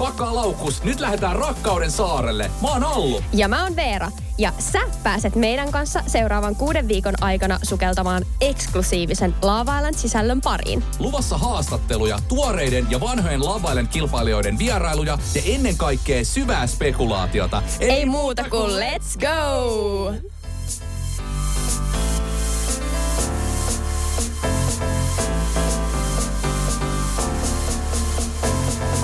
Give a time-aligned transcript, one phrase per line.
[0.00, 0.84] pakkaa laukkus.
[0.84, 2.50] Nyt lähdetään rakkauden saarelle.
[2.62, 3.22] Mä oon Allu.
[3.32, 4.10] Ja mä oon Veera.
[4.38, 10.84] Ja sä pääset meidän kanssa seuraavan kuuden viikon aikana sukeltamaan eksklusiivisen Love Island sisällön pariin.
[10.98, 17.62] Luvassa haastatteluja, tuoreiden ja vanhojen Love kilpailijoiden vierailuja ja ennen kaikkea syvää spekulaatiota.
[17.80, 20.39] Ei, Ei muuta kuin let's go!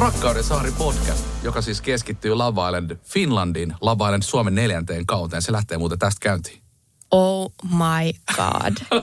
[0.07, 5.43] Rakkauden saari podcast, joka siis keskittyy Love Island Finlandin, Love Island Suomen neljänteen kauteen.
[5.43, 6.63] Se lähtee muuten tästä käyntiin.
[7.11, 9.01] Oh my god.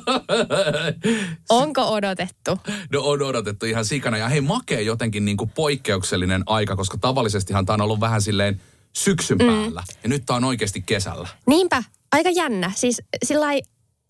[1.50, 2.60] Onko odotettu?
[2.92, 4.18] No on odotettu ihan sikana.
[4.18, 8.62] Ja hei, makee jotenkin niin kuin poikkeuksellinen aika, koska tavallisestihan tämä on ollut vähän silleen
[8.94, 9.46] syksyn mm.
[9.46, 9.84] päällä.
[10.04, 11.28] Ja nyt tämä on oikeasti kesällä.
[11.48, 12.72] Niinpä, aika jännä.
[12.76, 13.48] Siis sillä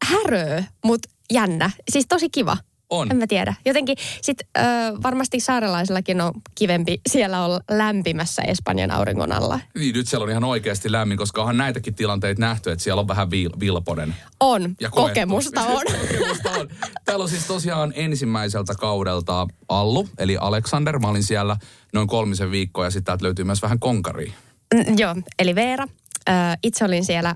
[0.06, 1.72] häröö, mutta jännä.
[1.92, 2.58] Siis tosi kiva.
[2.94, 3.12] On.
[3.12, 3.54] En mä tiedä.
[3.66, 4.62] Jotenkin sit ö,
[5.04, 9.60] varmasti saarelaisillakin on kivempi siellä olla lämpimässä Espanjan auringon alla.
[9.76, 13.08] Niin, nyt siellä on ihan oikeasti lämmin, koska onhan näitäkin tilanteita nähty, että siellä on
[13.08, 14.16] vähän vil- vilponen.
[14.40, 15.82] On, ja kokemusta on.
[16.02, 16.70] kokemusta on.
[17.06, 21.00] Täällä on siis tosiaan ensimmäiseltä kaudelta Allu, eli Alexander.
[21.00, 21.58] Mä olin siellä
[21.94, 24.34] noin kolmisen viikkoa ja sitten täältä löytyy myös vähän konkari.
[24.74, 25.88] Mm, joo, eli Veera.
[26.30, 26.32] Ö,
[26.64, 27.36] itse olin siellä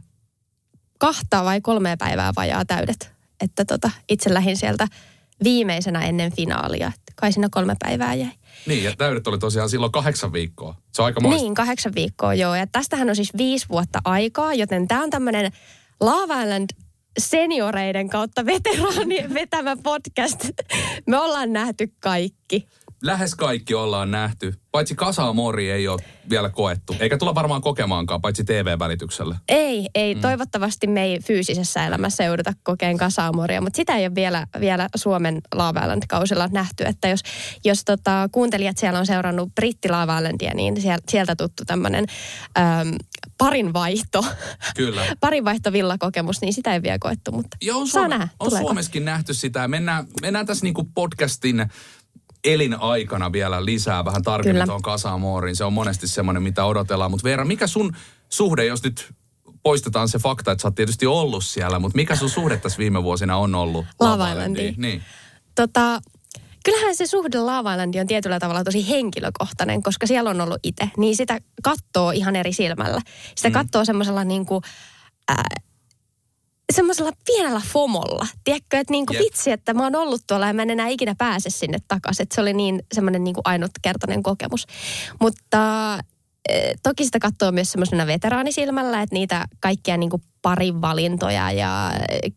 [0.97, 3.11] kahta vai kolmea päivää vajaa täydet.
[3.41, 4.87] Että tota, itse lähdin sieltä
[5.43, 6.91] viimeisenä ennen finaalia.
[7.15, 8.31] Kai siinä kolme päivää jäi.
[8.65, 10.75] Niin, ja täydet oli tosiaan silloin kahdeksan viikkoa.
[10.93, 11.41] Se on aika moista.
[11.41, 12.55] Niin, kahdeksan viikkoa, joo.
[12.55, 15.51] Ja tästähän on siis viisi vuotta aikaa, joten tämä on tämmöinen
[16.01, 16.69] Love Island
[17.17, 20.49] senioreiden kautta veteraanien vetämä podcast.
[21.07, 22.67] Me ollaan nähty kaikki
[23.01, 24.53] lähes kaikki ollaan nähty.
[24.71, 26.95] Paitsi Kasamori ei ole vielä koettu.
[26.99, 29.35] Eikä tulla varmaan kokemaankaan, paitsi TV-välityksellä.
[29.47, 30.15] Ei, ei.
[30.15, 30.21] Mm.
[30.21, 35.41] Toivottavasti me ei fyysisessä elämässä jouduta kokeen Kasamoria, mutta sitä ei ole vielä, vielä Suomen
[35.55, 36.83] Love Island-kausilla nähty.
[36.83, 37.19] Että jos,
[37.65, 40.75] jos tota, kuuntelijat siellä on seurannut Britti Love Islandia, niin
[41.09, 42.05] sieltä tuttu tämmöinen
[43.37, 44.25] parin vaihto.
[44.75, 45.05] Kyllä.
[45.19, 49.33] parin vaihto villakokemus, niin sitä ei vielä koettu, mutta Joo, on, Suome, on Suomessakin nähty
[49.33, 49.67] sitä.
[49.67, 51.69] Mennään, mennään tässä niinku podcastin
[52.53, 55.55] elinaikana vielä lisää vähän tarkemmin tuon Kasamooriin.
[55.55, 57.11] Se on monesti semmoinen, mitä odotellaan.
[57.11, 57.95] Mutta Veera, mikä sun
[58.29, 59.13] suhde, jos nyt
[59.63, 63.03] poistetaan se fakta, että sä oot tietysti ollut siellä, mutta mikä sun suhde tässä viime
[63.03, 64.27] vuosina on ollut Lava
[64.77, 65.01] Niin.
[65.55, 66.01] Tota,
[66.65, 70.89] kyllähän se suhde Lava on tietyllä tavalla tosi henkilökohtainen, koska siellä on ollut itse.
[70.97, 73.01] Niin sitä katsoo ihan eri silmällä.
[73.35, 73.53] Sitä mm.
[73.53, 74.63] katsoo semmoisella niin kuin,
[75.31, 75.37] äh,
[76.73, 78.27] semmoisella pienellä fomolla.
[78.43, 79.23] Tiedätkö, että niinku yep.
[79.23, 82.23] vitsi, että mä oon ollut tuolla ja mä en enää ikinä pääse sinne takaisin.
[82.23, 84.65] Että se oli niin semmoinen niinku ainutkertainen kokemus.
[85.19, 85.93] Mutta
[86.49, 91.91] e, toki sitä katsoo myös semmoisena veteraanisilmällä, että niitä kaikkia niinku parin valintoja ja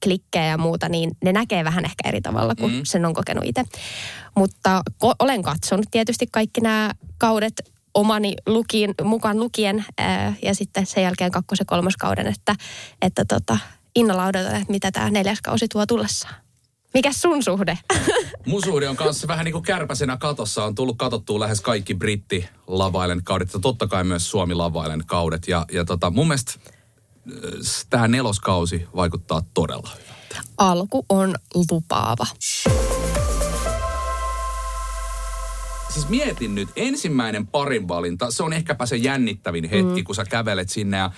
[0.05, 2.81] klikkejä ja muuta, niin ne näkee vähän ehkä eri tavalla kuin mm.
[2.85, 3.65] sen on kokenut itse.
[4.37, 7.55] Mutta ko- olen katsonut tietysti kaikki nämä kaudet
[7.95, 12.55] omani lukiin, mukaan lukien ää, ja sitten sen jälkeen kakkos- ja kolmoskauden, että,
[13.03, 13.59] että tota,
[13.95, 16.35] innolla odotan, että mitä tämä neljäs kausi tuo tullessaan.
[16.95, 17.79] Mikä sun suhde?
[18.47, 20.65] Mun suhde on kanssa vähän niin kuin kärpäsenä katossa.
[20.65, 25.49] On tullut katottua lähes kaikki britti lavailen kaudet ja totta kai myös Suomi lavailen kaudet.
[25.49, 26.73] Ja, ja tota, mun mielestä äh,
[27.91, 30.49] tämä neloskausi vaikuttaa todella hyvältä.
[30.59, 31.35] Alku on
[31.71, 32.27] lupaava.
[35.91, 40.05] Siis mietin nyt, ensimmäinen parin valinta, se on ehkäpä se jännittävin hetki, mm.
[40.05, 41.11] kun sä kävelet sinne ja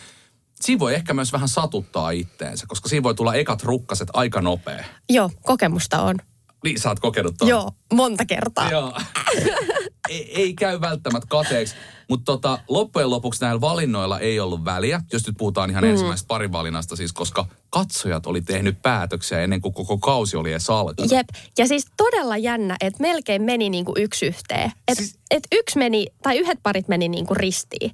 [0.62, 4.84] siinä voi ehkä myös vähän satuttaa itteensä, koska siinä voi tulla ekat rukkaset aika nopea.
[5.10, 6.16] Joo, kokemusta on.
[6.64, 7.48] Niin, sä oot kokenut ton.
[7.48, 8.70] Joo, monta kertaa.
[8.70, 8.98] Joo.
[10.08, 11.74] ei, ei käy välttämättä kateeksi,
[12.08, 15.90] mutta tota, loppujen lopuksi näillä valinnoilla ei ollut väliä, jos nyt puhutaan ihan mm.
[15.90, 21.10] ensimmäisestä parivalinnasta siis, koska katsojat oli tehnyt päätöksiä ennen kuin koko kausi oli edes alkanut.
[21.12, 21.28] Jep,
[21.58, 24.72] ja siis todella jännä, että melkein meni niin kuin yksi yhteen.
[24.88, 25.18] Että siis...
[25.30, 27.90] et yksi meni, tai yhdet parit meni niin kuin ristiin.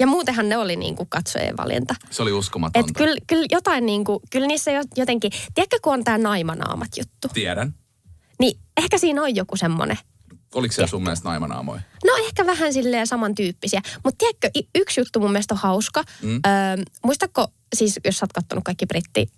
[0.00, 1.94] Ja muutenhan ne oli niin kuin katsojien valinta.
[2.10, 2.90] Se oli uskomatonta.
[2.90, 7.28] Et kyllä, kyllä jotain niin kuin, kyllä niissä jotenkin, tiedätkö kun on tämä naimanaamat juttu?
[7.34, 7.74] Tiedän.
[8.38, 9.98] Niin ehkä siinä on joku semmoinen.
[10.54, 11.80] Oliko siellä sun mielestä naimanaamoja?
[12.04, 13.80] No ehkä vähän silleen samantyyppisiä.
[14.04, 16.02] Mutta tiedätkö, yksi juttu mun mielestä on hauska.
[16.22, 16.40] Mm.
[16.46, 19.30] Öö, muistatko, siis jos sä oot kattonut kaikki britti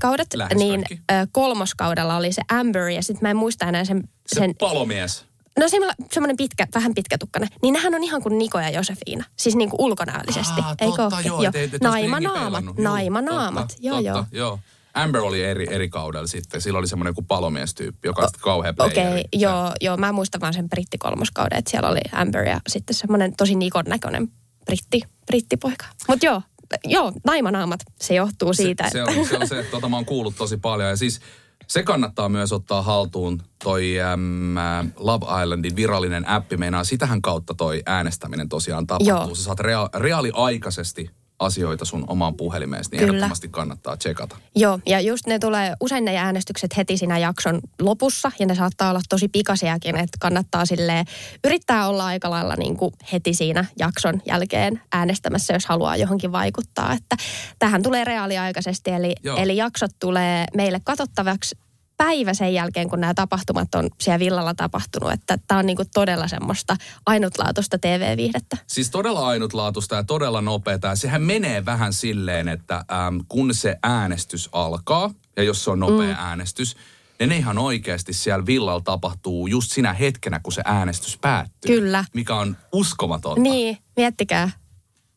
[0.00, 4.02] kaudet niin ö, kolmoskaudella oli se Amber ja sitten mä en muista enää sen...
[4.26, 5.24] Se sen, palomies.
[5.58, 7.46] No semmoinen pitkä, vähän pitkätukkana.
[7.62, 9.24] Niin nehän on ihan kuin Niko ja Josefiina.
[9.36, 10.60] Siis niin kuin ulkonäöllisesti.
[10.60, 11.42] Aa, Eikö totta, joo.
[11.42, 11.52] joo.
[11.82, 13.76] Naimanaamat, naimanaamat.
[13.80, 14.24] Joo, totta, joo.
[14.32, 14.58] joo.
[14.94, 16.60] Amber oli eri, eri kaudella sitten.
[16.60, 19.96] Sillä oli semmoinen kuin palomiestyyppi, joka on sitten kauhean Okei, okay, joo, joo.
[19.96, 24.28] Mä muistan vaan sen brittikolmoskauden, että siellä oli Amber ja sitten semmoinen tosi Nikon näköinen
[24.64, 25.86] britti, brittipoika.
[26.08, 26.42] Mutta joo,
[26.84, 28.84] joo, naimanaamat, se johtuu siitä.
[28.84, 30.88] Se, se, on, se on se, tota mä oon kuullut tosi paljon.
[30.88, 31.20] Ja siis
[31.66, 34.54] Se kannattaa myös ottaa haltuun toi äm,
[34.96, 36.56] Love Islandin virallinen appi.
[36.56, 39.08] Meinaa sitähän kautta toi äänestäminen tosiaan tapahtuu.
[39.28, 39.34] Joo.
[39.34, 41.10] Sä saat rea- reaaliaikaisesti
[41.44, 43.12] asioita sun omaan puhelimeen, niin Kyllä.
[43.12, 44.36] ehdottomasti kannattaa tsekata.
[44.56, 48.90] Joo, ja just ne tulee, usein ne äänestykset heti siinä jakson lopussa, ja ne saattaa
[48.90, 51.04] olla tosi pikasiakin, että kannattaa sille
[51.44, 56.92] yrittää olla aika lailla niin kuin heti siinä jakson jälkeen äänestämässä, jos haluaa johonkin vaikuttaa.
[56.92, 57.16] Että
[57.58, 61.56] tähän tulee reaaliaikaisesti, eli, eli jaksot tulee meille katsottavaksi
[62.04, 65.12] päivä sen jälkeen, kun nämä tapahtumat on siellä villalla tapahtunut.
[65.12, 66.76] Että tämä on niinku todella semmoista
[67.06, 68.56] ainutlaatuista TV-viihdettä.
[68.66, 70.96] Siis todella ainutlaatuista ja todella nopeata.
[70.96, 76.14] Sehän menee vähän silleen, että äm, kun se äänestys alkaa, ja jos se on nopea
[76.14, 76.18] mm.
[76.18, 76.76] äänestys,
[77.18, 81.80] niin ihan oikeasti siellä villalla tapahtuu just sinä hetkenä, kun se äänestys päättyy.
[81.80, 82.04] Kyllä.
[82.14, 83.40] Mikä on uskomatonta.
[83.40, 84.50] Niin, miettikää.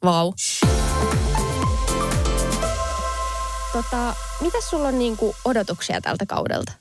[0.03, 0.33] Vau.
[3.75, 6.71] Tota, mitä sulla on niinku odotuksia tältä kaudelta?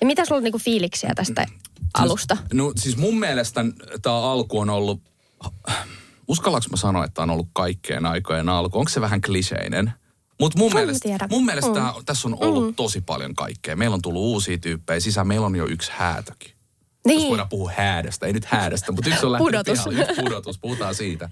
[0.00, 1.60] Ja mitä sulla on niinku fiiliksiä tästä siis,
[1.94, 2.36] alusta?
[2.52, 3.64] No siis mun mielestä
[4.02, 5.00] tämä alku on ollut,
[6.28, 8.78] uskallanko mä sanoa, että on ollut kaikkeen aikojen alku?
[8.78, 9.92] Onko se vähän kliseinen?
[10.40, 11.74] Mutta mun, mielestä, mun mielestä mm.
[11.74, 12.74] tää, tässä on ollut mm.
[12.74, 13.76] tosi paljon kaikkea.
[13.76, 15.26] Meillä on tullut uusia tyyppejä sisään.
[15.26, 16.50] Meillä on jo yksi häätökin.
[17.06, 17.20] Niin.
[17.20, 19.84] Jos voidaan puhua häädöstä, ei nyt häädöstä, mutta yksi on lähtenyt pudotus.
[19.84, 21.30] Pihalle, yksi pudotus, puhutaan siitä.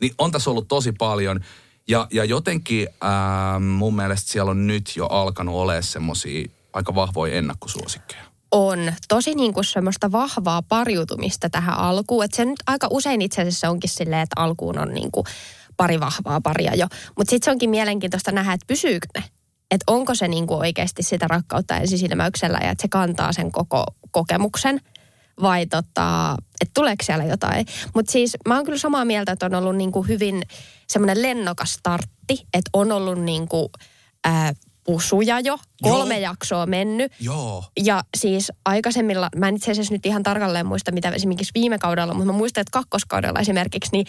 [0.00, 1.40] Niin on tässä ollut tosi paljon.
[1.88, 7.34] Ja, ja jotenkin ää, mun mielestä siellä on nyt jo alkanut olemaan semmoisia aika vahvoja
[7.34, 8.22] ennakkosuosikkeja.
[8.50, 8.92] On.
[9.08, 12.24] Tosi niin kuin semmoista vahvaa pariutumista tähän alkuun.
[12.24, 15.26] Että se nyt aika usein itse asiassa onkin silleen, että alkuun on niin kuin
[15.76, 16.86] pari vahvaa paria jo.
[17.18, 19.24] Mutta sitten se onkin mielenkiintoista nähdä, että pysyykö ne.
[19.70, 23.84] Että onko se niin kuin oikeasti sitä rakkautta ensisilmäyksellä ja että se kantaa sen koko
[24.10, 24.80] kokemuksen–
[25.42, 27.66] vai tota, että tuleeko siellä jotain.
[27.94, 30.42] Mutta siis mä oon kyllä samaa mieltä, että on ollut niinku hyvin
[30.88, 33.70] semmoinen lennokas startti, että on ollut niinku,
[34.24, 34.52] ää,
[34.84, 36.30] pusuja jo, kolme Joo.
[36.30, 37.12] jaksoa mennyt.
[37.20, 37.64] Joo.
[37.84, 42.14] Ja siis aikaisemmilla, mä en itse asiassa nyt ihan tarkalleen muista, mitä esimerkiksi viime kaudella,
[42.14, 44.06] mutta mä muistan, että kakkoskaudella esimerkiksi, niin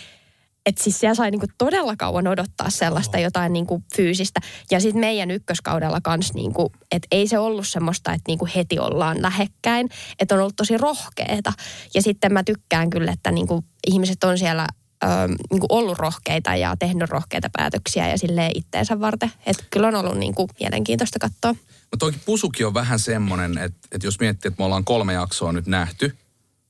[0.65, 3.23] että siis siellä sai niinku todella kauan odottaa sellaista oh.
[3.23, 4.39] jotain niinku fyysistä.
[4.71, 9.21] Ja sitten meidän ykköskaudella kans, niinku, että ei se ollut semmoista, että niinku heti ollaan
[9.21, 9.89] lähekkäin.
[10.19, 11.53] Että on ollut tosi rohkeeta.
[11.93, 14.67] Ja sitten mä tykkään kyllä, että niinku ihmiset on siellä
[15.03, 15.07] ö,
[15.51, 19.31] niinku ollut rohkeita ja tehnyt rohkeita päätöksiä ja sille itteensä varten.
[19.45, 21.51] Että kyllä on ollut niinku mielenkiintoista katsoa.
[21.91, 25.51] No toki pusukin on vähän semmoinen, että, että jos miettii, että me ollaan kolme jaksoa
[25.51, 26.17] nyt nähty–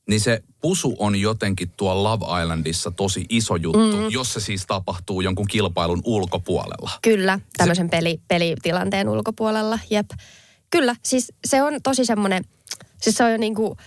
[0.08, 4.10] niin se pusu on jotenkin tuo Love Islandissa tosi iso juttu, mm.
[4.10, 6.90] jos se siis tapahtuu jonkun kilpailun ulkopuolella.
[7.02, 7.90] Kyllä, tämmöisen se...
[7.90, 10.10] peli, pelitilanteen ulkopuolella, jep.
[10.70, 12.44] Kyllä, siis se on tosi semmoinen,
[13.00, 13.78] siis se on jo niin kuin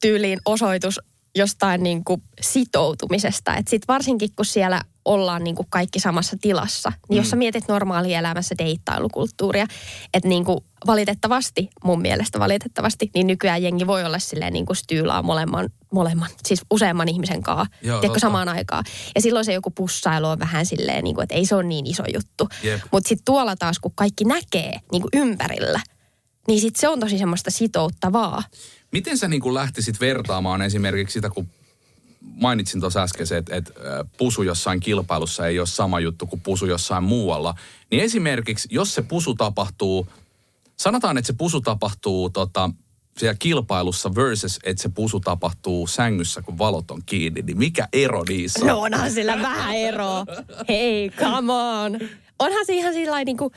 [0.00, 1.00] tyyliin osoitus
[1.34, 3.56] jostain niin kuin sitoutumisesta.
[3.56, 7.20] Että sit varsinkin kun siellä ollaan niin kuin kaikki samassa tilassa, niin mm.
[7.20, 7.38] jos sä mm.
[7.38, 9.66] mietit normaalielämässä deittailukulttuuria,
[10.14, 14.76] että niin kuin valitettavasti, mun mielestä valitettavasti, niin nykyään jengi voi olla silleen niin kuin
[14.76, 18.84] styylaa molemman, molemman, siis useamman ihmisen kanssa, tiedätkö, samaan aikaan.
[19.14, 21.86] Ja silloin se joku pussailu on vähän silleen, niin kuin, että ei se ole niin
[21.86, 22.48] iso juttu.
[22.64, 22.80] Yep.
[22.92, 25.80] Mutta sitten tuolla taas, kun kaikki näkee niin kuin ympärillä,
[26.48, 28.42] niin sitten se on tosi semmoista sitouttavaa.
[28.92, 31.48] Miten sä niin kuin lähtisit vertaamaan esimerkiksi sitä, kun
[32.20, 33.72] mainitsin tuossa äsken se, että, että
[34.16, 37.54] pusu jossain kilpailussa ei ole sama juttu kuin pusu jossain muualla.
[37.90, 40.08] Niin esimerkiksi, jos se pusu tapahtuu,
[40.76, 42.70] sanotaan, että se pusu tapahtuu tota,
[43.18, 48.24] siellä kilpailussa versus, että se pusu tapahtuu sängyssä, kun valot on kiinni, niin mikä ero
[48.28, 48.66] niissä on?
[48.66, 50.24] No onhan sillä vähän ero.
[50.68, 51.98] Hei, come on.
[52.38, 53.52] Onhan se ihan sillä niin kuin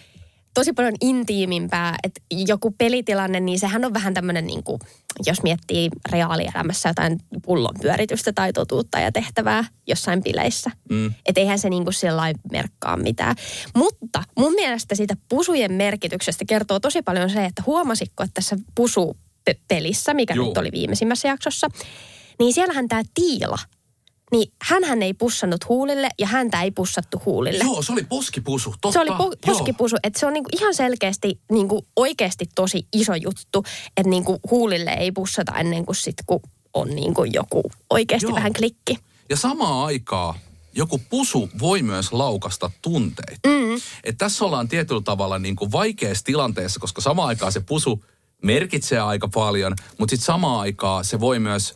[0.53, 4.79] tosi paljon intiimimpää, että joku pelitilanne, niin sehän on vähän tämmöinen, niin kuin,
[5.25, 10.72] jos miettii reaalielämässä jotain pullon pyöritystä tai totuutta ja tehtävää jossain bileissä.
[10.89, 11.13] Mm.
[11.25, 13.36] Että eihän se niin kuin sillä merkkaa mitään.
[13.75, 20.13] Mutta mun mielestä siitä pusujen merkityksestä kertoo tosi paljon se, että huomasitko, että tässä pusu-pelissä,
[20.13, 20.48] mikä Joo.
[20.48, 21.67] nyt oli viimeisimmässä jaksossa,
[22.39, 23.58] niin siellähän tämä Tiila–
[24.31, 27.63] niin hän ei pussannut huulille ja häntä ei pussattu huulille.
[27.63, 28.91] Joo, se oli poskipusu, totta.
[28.91, 33.63] Se oli po- poskipusu, että se on niinku ihan selkeästi niinku oikeasti tosi iso juttu,
[33.97, 36.39] että niinku huulille ei pussata ennen kuin sit, kun
[36.73, 38.35] on niinku joku oikeasti Joo.
[38.35, 38.97] vähän klikki.
[39.29, 40.39] Ja samaa aikaa
[40.73, 43.50] joku pusu voi myös laukasta tunteita.
[43.50, 43.75] Mm.
[44.03, 48.05] Et tässä ollaan tietyllä tavalla niin kuin vaikeassa tilanteessa, koska samaan aikaan se pusu
[48.43, 51.73] merkitsee aika paljon, mutta sitten samaan aikaan se voi myös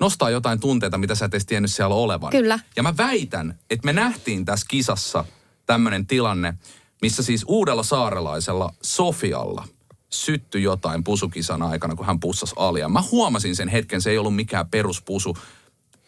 [0.00, 2.30] nostaa jotain tunteita, mitä sä et edes tiennyt siellä olevan.
[2.30, 2.58] Kyllä.
[2.76, 5.24] Ja mä väitän, että me nähtiin tässä kisassa
[5.66, 6.54] tämmöinen tilanne,
[7.02, 9.68] missä siis uudella saarelaisella Sofialla
[10.10, 12.88] syttyi jotain pusukisan aikana, kun hän pussasi alia.
[12.88, 15.36] Mä huomasin sen hetken, se ei ollut mikään peruspusu.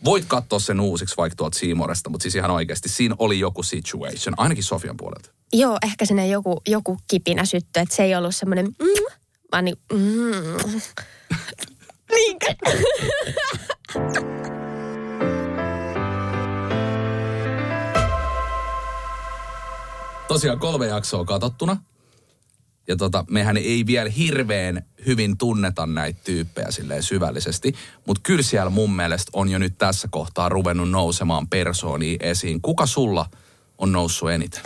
[0.04, 4.34] Voit katsoa sen uusiksi vaikka tuolta Siimoresta, mutta siis ihan oikeasti siinä oli joku situation,
[4.36, 5.30] ainakin Sofian puolelta.
[5.52, 9.14] Joo, ehkä sinne joku, joku kipinä syttyi, että se ei ollut semmoinen mm,
[9.52, 10.80] mä niin, mm.
[12.14, 12.54] Niinkö?
[20.28, 21.76] Tosiaan kolme jaksoa katsottuna.
[22.88, 27.74] Ja tota, mehän ei vielä hirveän hyvin tunneta näitä tyyppejä silleen syvällisesti,
[28.06, 32.62] mutta kyllä siellä mun mielestä on jo nyt tässä kohtaa ruvennut nousemaan persoonia esiin.
[32.62, 33.26] Kuka sulla
[33.78, 34.62] on noussut eniten?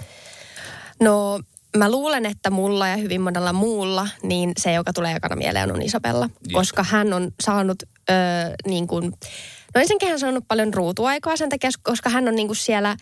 [1.01, 1.41] No
[1.77, 5.83] mä luulen, että mulla ja hyvin monella muulla, niin se, joka tulee ekana mieleen on
[5.83, 6.31] Isabella.
[6.49, 6.53] Jep.
[6.53, 8.17] Koska hän on saanut öö,
[8.67, 9.05] niin kuin,
[9.75, 12.97] no ensinnäkin hän on saanut paljon ruutuaikaa sen takia, koska hän on niin kuin siellä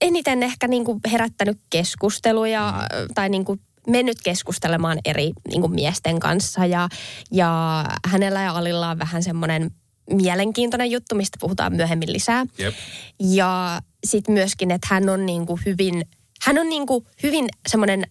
[0.00, 3.14] eniten ehkä niin kuin herättänyt keskusteluja mm.
[3.14, 6.88] tai niin kuin mennyt keskustelemaan eri niin kuin miesten kanssa ja,
[7.30, 9.70] ja hänellä ja Alilla on vähän semmoinen
[10.10, 12.46] mielenkiintoinen juttu, mistä puhutaan myöhemmin lisää.
[12.58, 12.74] Jep.
[13.20, 16.04] Ja sitten myöskin, että hän on niin kuin hyvin,
[16.42, 18.06] hän on niin kuin hyvin semmoinen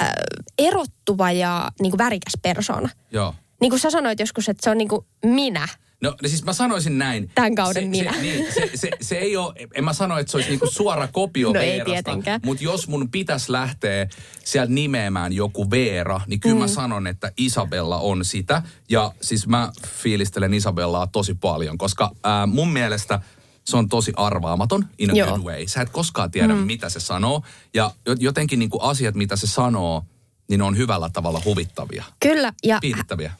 [0.00, 0.12] äh,
[0.58, 2.88] erottuva ja niin kuin värikäs persona.
[3.10, 3.34] Joo.
[3.60, 5.68] Niin kuin sä sanoit joskus, että se on niin kuin minä.
[6.00, 7.30] No siis mä sanoisin näin.
[7.34, 8.12] Tämän kauden se, minä.
[8.12, 11.08] Se, niin, se, se, se ei ole, en mä sano, että se olisi niinku suora
[11.08, 14.08] kopio No Veerasta, mutta jos mun pitäisi lähteä
[14.44, 16.60] sieltä nimeämään joku Veera, niin kyllä mm.
[16.60, 18.62] mä sanon, että Isabella on sitä.
[18.88, 23.20] Ja siis mä fiilistelen Isabellaa tosi paljon, koska ää, mun mielestä
[23.64, 25.28] se on tosi arvaamaton in a Joo.
[25.28, 25.66] good way.
[25.66, 26.60] Sä et koskaan tiedä, mm.
[26.60, 27.42] mitä se sanoo.
[27.74, 30.02] Ja jo- jotenkin niinku asiat, mitä se sanoo,
[30.48, 32.04] niin ne on hyvällä tavalla huvittavia.
[32.20, 32.52] Kyllä.
[32.64, 32.78] Ja,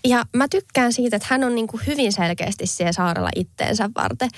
[0.06, 4.30] ja mä tykkään siitä, että hän on niin kuin hyvin selkeästi siellä saarella itteensä varten.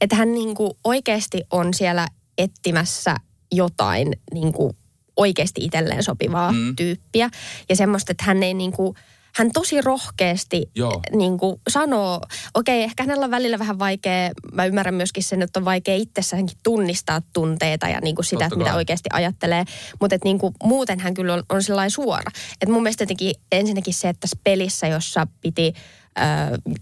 [0.00, 2.06] Että hän niin kuin oikeasti on siellä
[2.38, 3.16] etsimässä
[3.52, 4.76] jotain niin kuin
[5.16, 6.76] oikeasti itselleen sopivaa mm.
[6.76, 7.30] tyyppiä.
[7.68, 8.96] Ja semmoista, että hän ei niin kuin,
[9.34, 11.00] hän tosi rohkeasti Joo.
[11.12, 12.20] niin kuin sanoo,
[12.54, 16.58] okei, ehkä hänellä on välillä vähän vaikea, mä ymmärrän myöskin sen, että on vaikea itsessäänkin
[16.62, 19.64] tunnistaa tunteita ja niin kuin sitä, että mitä oikeasti ajattelee.
[20.00, 22.30] Mutta niin kuin, muuten hän kyllä on, on sellainen suora.
[22.60, 25.72] Et mun mielestä jotenkin ensinnäkin se, että tässä pelissä, jossa piti
[26.18, 26.22] ö,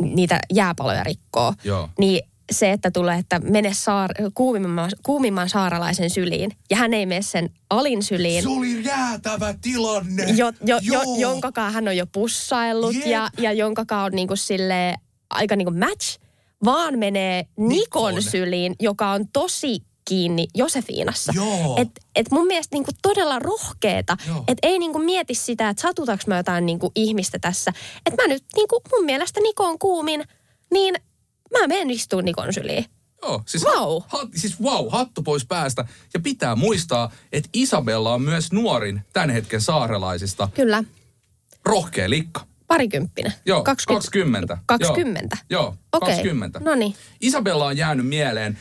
[0.03, 1.89] niitä jääpaloja rikkoa, Joo.
[1.99, 6.51] niin se, että tulee, että mene saar, kuumimman, kuumimman saaralaisen syliin.
[6.71, 8.43] Ja hän ei mene sen alin syliin.
[8.43, 10.25] Se oli jäätävä tilanne.
[10.25, 14.95] jo, jo, jo, jonkakaan hän on jo pussaillut ja, ja jonkakaan on niinku sille
[15.31, 16.19] aika niinku match,
[16.65, 18.23] vaan menee Nikon, Nikon.
[18.23, 21.33] syliin, joka on tosi kiinni Josefiinassa.
[21.37, 21.77] Joo.
[21.79, 24.17] Et, et mun mielestä niinku todella rohkeeta,
[24.49, 27.73] että ei niinku mieti sitä, että satutaanko mä jotain niinku ihmistä tässä.
[28.07, 30.25] Että mä nyt niinku, mun mielestä Niko on kuumin,
[30.73, 30.95] niin
[31.51, 32.85] mä menen istuun Nikon syliin.
[33.23, 34.03] Joo, siis, Wow.
[34.09, 35.85] hat, siis wow, hattu pois päästä.
[36.15, 40.49] Ja pitää muistaa, että Isabella on myös nuorin tämän hetken saarelaisista.
[40.55, 40.85] Kyllä,
[41.65, 42.47] Rohkea likka.
[42.67, 43.33] parikymppinen.
[43.47, 44.07] Joo, 20.
[44.11, 44.59] 20.
[44.67, 45.37] 20.
[45.51, 46.61] Joo, joo Okei, 20.
[46.61, 46.95] no niin.
[47.21, 48.59] Isabella on jäänyt mieleen,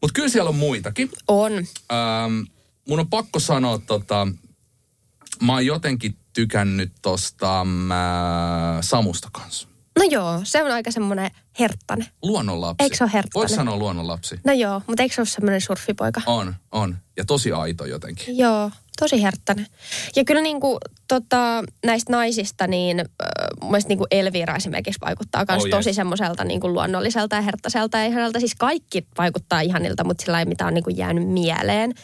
[0.00, 1.10] mutta kyllä siellä on muitakin.
[1.28, 1.52] On.
[1.52, 2.40] Ähm,
[2.88, 4.28] mun on pakko sanoa, tota,
[5.42, 7.66] mä oon jotenkin tykännyt tosta äh,
[8.80, 9.68] Samusta kanssa.
[9.98, 12.06] No joo, se on aika semmoinen herttainen.
[12.22, 12.84] Luonnonlapsi.
[12.84, 13.42] Eikö se ole herttainen?
[13.42, 14.40] Voisi sanoa luonnonlapsi.
[14.44, 16.20] No joo, mutta eikö se ole semmoinen surfipoika?
[16.26, 16.96] On, on.
[17.16, 18.38] Ja tosi aito jotenkin.
[18.38, 19.66] Joo, tosi herttäinen.
[20.16, 23.06] Ja kyllä niin kuin, tota, näistä naisista, niin äh,
[23.60, 25.96] mun mielestä niin kuin Elvira esimerkiksi vaikuttaa myös Oh, tosi yes.
[25.96, 28.04] semmoiselta niin kuin luonnolliselta ja herttäiseltä.
[28.04, 31.94] Ja häneltä siis kaikki vaikuttaa ihanilta, mutta sillä ei mitä on niin kuin jäänyt mieleen.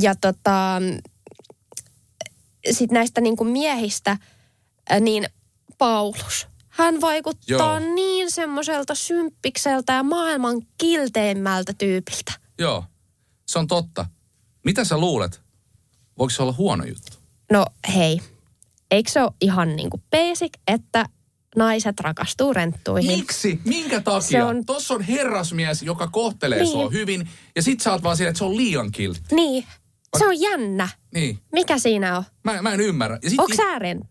[0.00, 0.82] Ja tota,
[2.70, 4.10] sitten näistä niin kuin miehistä,
[4.92, 5.26] äh, niin
[5.78, 6.48] Paulus.
[6.76, 7.94] Hän vaikuttaa Joo.
[7.94, 12.32] niin semmoiselta symppikseltä ja maailman kilteimmältä tyypiltä.
[12.58, 12.84] Joo,
[13.46, 14.06] se on totta.
[14.64, 15.40] Mitä sä luulet?
[16.18, 17.16] Voiko se olla huono juttu?
[17.52, 18.20] No hei,
[18.90, 21.04] eikö se ole ihan niin kuin basic, että
[21.56, 23.18] naiset rakastuu renttuihin?
[23.18, 23.60] Miksi?
[23.64, 24.20] Minkä takia?
[24.20, 26.72] Se on- Tossa on herrasmies, joka kohtelee Niin.
[26.72, 29.34] sua hyvin, ja sit sä oot vaan siellä, että se on liian kiltti.
[29.34, 29.64] Niin,
[30.18, 30.88] se on jännä.
[31.14, 31.38] Niin.
[31.52, 32.24] Mikä siinä on?
[32.44, 33.18] Mä, mä en ymmärrä.
[33.22, 34.08] Ja sit, Onko sä renttu?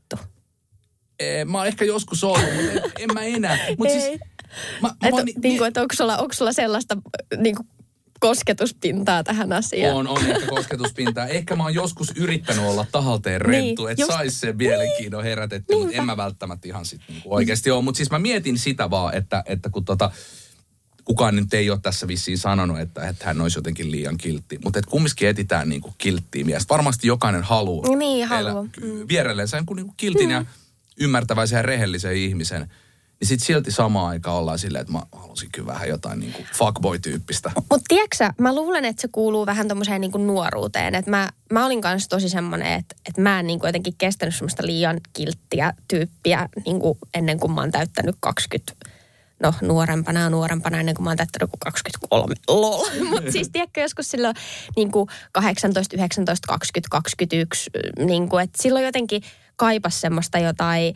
[1.20, 3.58] Eh, mä oon ehkä joskus ollut, mutta en, en mä enää.
[3.78, 4.20] Mut siis,
[4.82, 6.98] mä, mä Et, vaan niin kuin, että onko sulla, onko sulla sellaista
[7.38, 7.68] niin kuin
[8.20, 9.96] kosketuspintaa tähän asiaan?
[9.96, 11.28] On, on ehkä kosketuspintaa.
[11.28, 15.76] Ehkä mä oon joskus yrittänyt olla tahalteen renttu, Niin, että just- sais sen mielenkiinnon herätetty,
[15.76, 17.84] mutta en mä välttämättä ihan sit niinku oikeasti ole.
[17.84, 20.12] Mutta siis mä mietin sitä vaan, että, että kun tota,
[21.04, 24.60] kukaan nyt ei ole tässä vissiin sanonut, että, että hän olisi jotenkin liian kiltti.
[24.64, 26.70] Mutta että kumminkin etitään niinku kilttiä miestä.
[26.74, 28.66] Varmasti jokainen haluaa Niin, haluaa.
[28.72, 30.46] ky- vierelleensä jonkun niinku kiltin ja
[31.00, 32.70] ymmärtäväisen ja rehellisen ihmisen.
[33.20, 37.52] Niin sit silti samaan aikaan ollaan silleen, että mä halusin kyllä vähän jotain niinku fuckboy-tyyppistä.
[37.56, 40.96] Mutta tiedätkö mä luulen, että se kuuluu vähän tommoseen niinku nuoruuteen.
[40.96, 44.66] Et mä, mä olin kanssa tosi semmoinen, että et mä en niinku jotenkin kestänyt semmoista
[44.66, 48.74] liian kilttiä tyyppiä niinku ennen kuin mä oon täyttänyt 20
[49.40, 52.36] no nuorempana ja nuorempana ennen kuin mä oon täyttänyt kuin 23.
[52.48, 52.86] Lol.
[53.10, 54.36] Mutta siis tiedätkö joskus silloin
[54.76, 57.70] niin kuin 18, 19, 20, 21,
[58.06, 59.22] niin kuin, että silloin jotenkin
[59.56, 60.96] kaipas semmoista jotain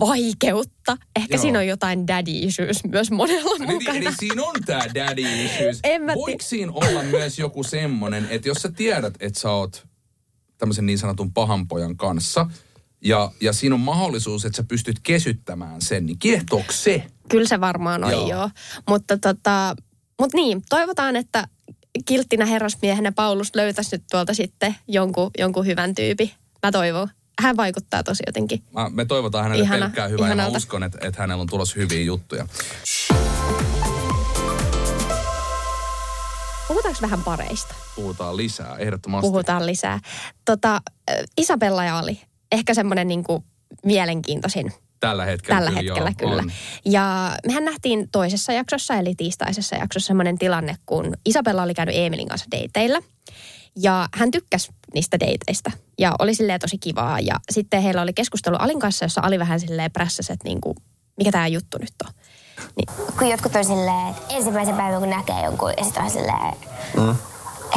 [0.00, 0.96] vaikeutta.
[1.16, 1.42] Ehkä Joo.
[1.42, 3.98] siinä on jotain daddy issues myös monella niin, mukana.
[3.98, 5.80] Eli, eli siinä on tämä daddy issues.
[5.84, 9.86] En mä Voiko siinä olla myös joku semmoinen, että jos sä tiedät, että sä oot
[10.58, 12.46] tämmöisen niin sanotun pahan pojan kanssa,
[13.00, 17.04] ja, ja siinä on mahdollisuus, että sä pystyt kesyttämään sen, niin kiehtooko se?
[17.28, 18.28] Kyllä se varmaan on joo.
[18.28, 18.50] joo.
[18.88, 19.76] Mutta tota,
[20.20, 21.48] mut niin, toivotaan, että
[22.04, 26.30] kilttinä herrasmiehenä Paulus löytäisi nyt tuolta sitten jonkun, jonkun hyvän tyypin.
[26.62, 27.08] Mä toivon.
[27.42, 28.62] Hän vaikuttaa tosi jotenkin.
[28.72, 30.48] Mä, me toivotaan hänelle Ihana, pelkkää hyvää ihanalta.
[30.48, 32.46] ja mä uskon, että, että hänellä on tulossa hyviä juttuja.
[36.68, 37.74] Puhutaanko vähän pareista?
[37.96, 39.28] Puhutaan lisää, ehdottomasti.
[39.28, 40.00] Puhutaan lisää.
[40.44, 40.80] Tota,
[41.36, 42.20] Isabella ja Ali,
[42.52, 43.24] ehkä semmoinen niin
[43.84, 46.42] mielenkiintoisin Tällä hetkellä, Tällä kyllä, hetkellä joo, kyllä.
[46.42, 46.52] On.
[46.84, 52.28] Ja mehän nähtiin toisessa jaksossa, eli tiistaisessa jaksossa semmoinen tilanne, kun Isabella oli käynyt Emilin
[52.28, 52.98] kanssa deiteillä.
[53.76, 57.20] Ja hän tykkäsi niistä deiteistä ja oli silleen tosi kivaa.
[57.20, 60.74] Ja sitten heillä oli keskustelu Alin kanssa, jossa Ali vähän silleen prässäsi, että niinku,
[61.16, 62.12] mikä tämä juttu nyt on.
[62.76, 63.14] Niin.
[63.18, 66.54] Kun jotkut on silleen, että ensimmäisen päivän kun näkee jonkun ja sitten on silleen,
[66.96, 67.10] mm.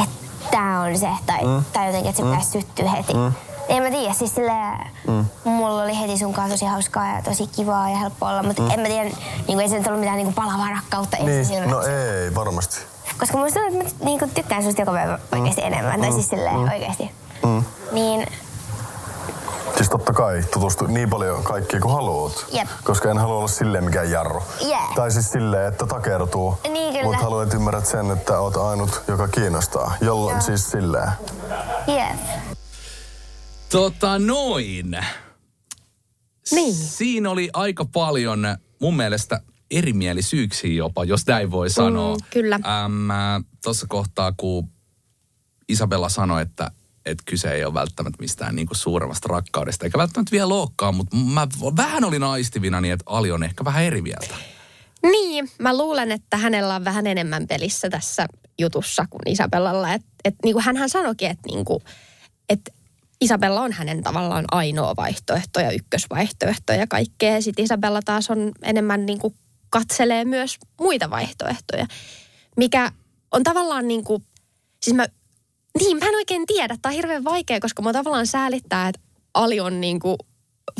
[0.02, 1.64] että tämä on se, tai, mm.
[1.72, 2.30] tai jotenkin, että se mm.
[2.30, 3.14] pitäisi syttyä heti.
[3.14, 3.32] Mm.
[3.68, 5.24] En mä tiedä, siis silleen, mm.
[5.44, 8.70] mulla oli heti sun kanssa tosi hauskaa ja tosi kivaa ja helppo olla, mutta mm.
[8.70, 9.14] en mä tiedä, niin
[9.46, 11.70] kuin, ei se nyt ollut mitään niin kuin palavaa rakkautta niin.
[11.70, 12.76] No ei, varmasti.
[13.20, 15.38] Koska musta tuntuu, että mä niin kuin, tykkään susta joka päivä mm.
[15.38, 16.00] oikeasti enemmän, mm.
[16.00, 16.68] tai siis silleen mm.
[16.68, 17.10] oikeasti.
[17.44, 17.64] Mm.
[17.92, 18.26] Niin
[19.76, 22.46] Siis totta kai tutustu niin paljon kaikkia kuin haluat.
[22.52, 22.68] Jep.
[22.84, 24.42] Koska en halua olla silleen mikään jarru.
[24.66, 24.94] Yeah.
[24.94, 26.58] Tai siis silleen, että takertuu.
[26.72, 29.96] Niin Mutta haluan, että ymmärrät sen, että oot ainut, joka kiinnostaa.
[30.00, 30.40] Jolloin Joo.
[30.40, 31.10] siis silleen.
[31.86, 32.44] Jep.
[33.70, 34.98] Tota noin.
[36.52, 36.74] Niin.
[36.74, 42.16] Siinä oli aika paljon mun mielestä erimielisyyksiä jopa, jos näin voi sanoa.
[42.16, 42.54] Mm, kyllä.
[42.54, 43.10] Ähm,
[43.64, 44.68] Tuossa kohtaa, kun
[45.68, 46.70] Isabella sanoi, että,
[47.06, 51.48] että kyse ei ole välttämättä mistään niinku suuremmasta rakkaudesta, eikä välttämättä vielä loukkaa, mutta mä
[51.76, 54.34] vähän olin aistivina, niin että Ali on ehkä vähän eri mieltä.
[55.02, 58.26] Niin, mä luulen, että hänellä on vähän enemmän pelissä tässä
[58.58, 59.92] jutussa kuin Isabellalla.
[59.92, 61.82] Et, et, niin kuin hänhän sanoikin, että niinku,
[62.48, 62.60] et
[63.20, 67.42] Isabella on hänen tavallaan ainoa vaihtoehto ja ykkösvaihtoehto ja kaikkea.
[67.42, 69.34] Sitten Isabella taas on enemmän niin kuin
[69.70, 71.86] katselee myös muita vaihtoehtoja,
[72.56, 72.92] mikä
[73.32, 74.24] on tavallaan niin kuin,
[74.82, 75.06] siis mä,
[75.78, 79.00] niin mä en oikein tiedä, tämä on hirveän vaikea, koska mä tavallaan säälittää, että
[79.34, 80.16] Ali on niin kuin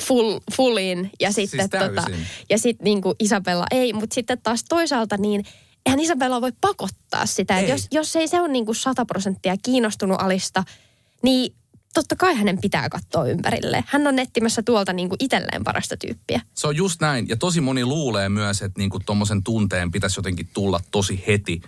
[0.03, 2.05] full, fullin ja siis sitten siis tota,
[2.51, 5.45] ja sit niin kuin Isabella ei, mutta sitten taas toisaalta niin
[5.87, 7.59] eihän Isabella voi pakottaa sitä.
[7.59, 7.69] Ei.
[7.69, 10.65] Jos, jos ei se ole niin kuin 100 prosenttia kiinnostunut Alista,
[11.23, 11.55] niin
[11.95, 13.85] totta kai hänen pitää katsoa ympärille.
[13.87, 16.41] Hän on etsimässä tuolta niin kuin itselleen parasta tyyppiä.
[16.55, 17.29] Se on just näin.
[17.29, 21.61] Ja tosi moni luulee myös, että niin tuommoisen tunteen pitäisi jotenkin tulla tosi heti.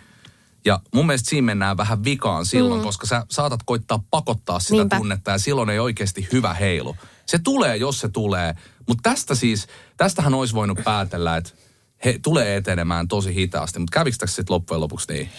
[0.65, 2.85] Ja mun mielestä siinä mennään vähän vikaan silloin, mm.
[2.85, 4.97] koska sä saatat koittaa pakottaa sitä Niinpä.
[4.97, 6.97] tunnetta ja silloin ei oikeasti hyvä heilu.
[7.27, 8.55] Se tulee, jos se tulee.
[8.89, 11.51] Mutta tästä siis, tästähän olisi voinut päätellä, että
[12.05, 13.79] he tulee etenemään tosi hitaasti.
[13.79, 15.31] Mutta kävikö tässä sitten loppujen lopuksi niin?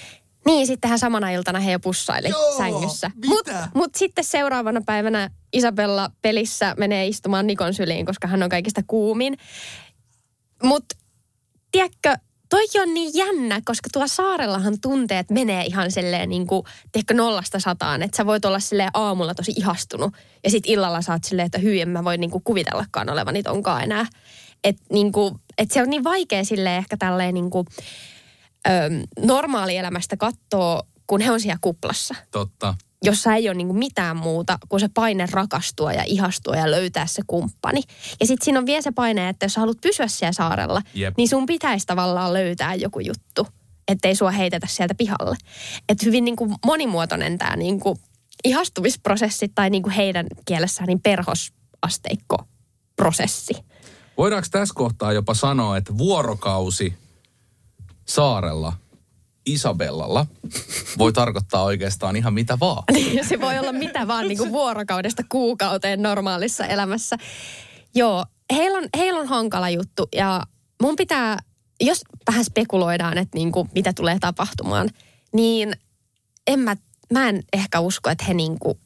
[0.45, 3.11] Niin, sittenhän samana iltana he jo pussaili Joo, sängyssä.
[3.25, 8.81] Mutta mut sitten seuraavana päivänä Isabella pelissä menee istumaan Nikon syliin, koska hän on kaikista
[8.87, 9.37] kuumin.
[10.63, 10.95] Mutta
[11.71, 12.15] tiedätkö,
[12.49, 17.59] toi on niin jännä, koska tuo saarellahan tunteet menee ihan silleen niin kuin, tiedätkö, nollasta
[17.59, 18.03] sataan.
[18.03, 21.81] Että sä voit olla silleen aamulla tosi ihastunut ja sitten illalla saat silleen, että hyi,
[21.81, 24.05] en mä voi niin kuin kuvitellakaan olevani tonkaan enää.
[24.63, 25.11] Että niin
[25.57, 27.67] et se on niin vaikea silleen ehkä tälleen niin kuin,
[29.19, 32.15] normaalielämästä katsoo, kun he on siellä kuplassa.
[32.31, 32.75] Totta.
[33.05, 37.21] Jossa ei ole niinku mitään muuta kuin se paine rakastua ja ihastua ja löytää se
[37.27, 37.81] kumppani.
[38.19, 41.17] Ja sitten siinä on vielä se paine, että jos haluat pysyä siellä saarella, Jep.
[41.17, 43.47] niin sun pitäisi tavallaan löytää joku juttu,
[43.87, 45.35] ettei sua heitetä sieltä pihalle.
[45.89, 47.97] Että hyvin niinku monimuotoinen tämä niinku
[48.43, 53.53] ihastumisprosessi tai niinku heidän kielessään niin perhosasteikko-prosessi.
[54.17, 56.93] Voidaanko tässä kohtaa jopa sanoa, että vuorokausi
[58.05, 58.73] saarella
[59.45, 60.25] Isabellalla
[60.97, 62.83] voi tarkoittaa oikeastaan ihan mitä vaan.
[62.91, 67.17] Niin, se voi olla mitä vaan niin kuin vuorokaudesta kuukauteen normaalissa elämässä.
[67.95, 70.43] Joo, heillä on, heillä on hankala juttu ja
[70.81, 71.39] mun pitää,
[71.81, 74.89] jos vähän spekuloidaan, että niin kuin, mitä tulee tapahtumaan,
[75.33, 75.73] niin
[76.47, 76.75] en mä,
[77.13, 78.79] mä en ehkä usko, että he niin kuin,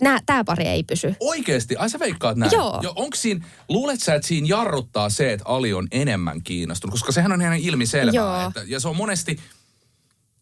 [0.00, 1.14] että tämä pari ei pysy.
[1.20, 1.76] Oikeesti?
[1.76, 2.52] Ai sä veikkaat näin?
[2.52, 2.80] Joo.
[2.82, 6.92] Jo, onko siinä, luulet sä, että siinä jarruttaa se, että Ali on enemmän kiinnostunut?
[6.92, 8.14] Koska sehän on ihan ilmiselvää.
[8.14, 8.48] Joo.
[8.48, 9.40] Että, ja se on monesti,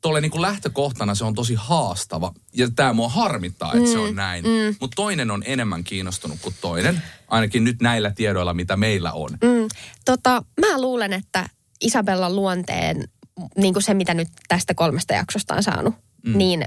[0.05, 2.35] tuolle niin lähtökohtana se on tosi haastava.
[2.53, 4.45] Ja tämä mua harmittaa, että mm, se on näin.
[4.45, 4.77] Mm.
[4.81, 7.03] Mutta toinen on enemmän kiinnostunut kuin toinen.
[7.29, 9.31] Ainakin nyt näillä tiedoilla, mitä meillä on.
[9.31, 9.69] Mm.
[10.05, 11.49] Tota, mä luulen, että
[11.81, 13.09] Isabellan luonteen,
[13.57, 15.95] niin kuin se mitä nyt tästä kolmesta jaksosta on saanut,
[16.27, 16.39] mm.
[16.39, 16.65] niin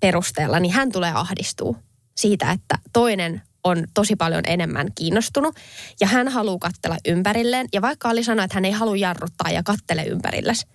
[0.00, 1.76] perusteella, niin hän tulee ahdistuu
[2.16, 5.56] siitä, että toinen on tosi paljon enemmän kiinnostunut
[6.00, 7.68] ja hän haluaa kattella ympärilleen.
[7.72, 10.66] Ja vaikka Ali sanoi, että hän ei halua jarruttaa ja kattele ympärilles,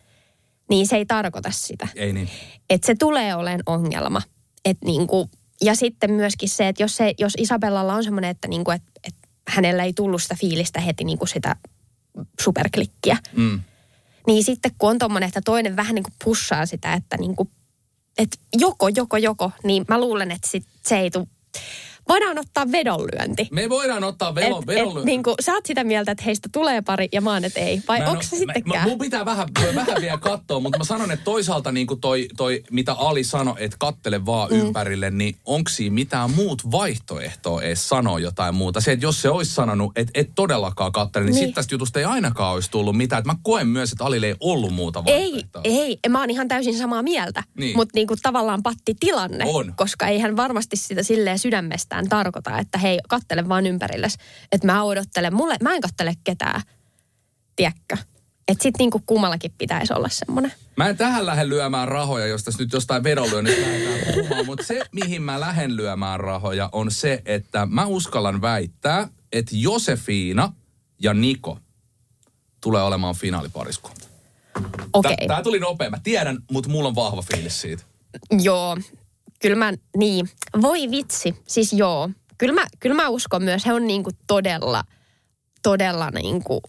[0.70, 1.88] niin se ei tarkoita sitä.
[1.96, 2.30] Ei niin.
[2.70, 4.22] Että se tulee olemaan ongelma.
[4.66, 5.30] Et niinku,
[5.62, 9.16] ja sitten myöskin se, että jos, se, jos Isabellalla on semmoinen, että niinku, et, et
[9.48, 11.56] hänellä ei tullut sitä fiilistä heti niinku sitä
[12.42, 13.60] superklikkiä, Mm.
[14.28, 17.50] niin sitten kun on tommonen, että toinen vähän niin kuin pushaa sitä, että niin kuin,
[18.18, 21.28] että joko, joko, joko, niin mä luulen, että sit se ei tule
[22.10, 23.48] voidaan ottaa vedonlyönti.
[23.52, 25.00] Me voidaan ottaa velo, et, vedonlyönti.
[25.00, 27.82] et, niin kuin, sä oot sitä mieltä, että heistä tulee pari ja mä että ei.
[27.88, 28.84] Vai onko se sittenkään?
[28.84, 32.28] Mä, mun pitää vähän, vähän vielä katsoa, mutta mä sanon, että toisaalta niin kuin toi,
[32.38, 34.60] toi, mitä Ali sanoi, että kattele vaan mm.
[34.60, 38.82] ympärille, niin onko siinä mitään muut vaihtoehtoa edes sanoa jotain muuta?
[38.82, 41.36] Se, että jos se olisi sanonut, että et todellakaan kattele, niin, niin.
[41.36, 41.48] Niin.
[41.48, 43.20] sitten tästä jutusta ei ainakaan olisi tullut mitään.
[43.20, 45.62] Et mä koen myös, että Alille ei ollut muuta Ei, vaihtoehtoa.
[45.64, 46.00] ei.
[46.10, 47.44] Mä oon ihan täysin samaa mieltä.
[47.58, 47.78] Niin.
[47.78, 49.46] Mutta niinku tavallaan patti tilanne.
[49.48, 49.74] On.
[49.78, 51.40] Koska ei hän varmasti sitä silleen
[51.98, 54.18] sydämestään tarkoita, että hei, kattele vaan ympärilles.
[54.52, 55.34] Että mä odottelen.
[55.34, 56.62] Mulle, mä en kattele ketään.
[57.56, 57.98] Tiedätkö?
[58.48, 60.54] Että sit niinku kummallakin pitäisi olla semmoinen.
[60.78, 64.82] Mä en tähän lähde lyömään rahoja, jos tässä nyt jostain vedonlyönnistä lähdetään puhumaan, mutta se,
[64.92, 70.54] mihin mä lähden lyömään rahoja, on se, että mä uskallan väittää, että Josefina
[71.00, 71.60] ja Niko
[72.62, 74.08] tulee olemaan finaalipariskunta.
[74.94, 75.16] Okei.
[75.18, 77.84] Tää, tää tuli nopea, mä tiedän, mutta mulla on vahva fiilis siitä.
[78.42, 78.78] Joo,
[79.40, 80.30] kyllä mä, niin.
[80.62, 82.10] Voi vitsi, siis joo.
[82.38, 84.84] Kyllä mä, kyllä mä uskon myös, he on niinku todella,
[85.64, 86.62] todella niinku,